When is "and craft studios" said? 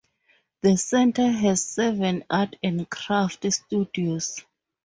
2.63-4.43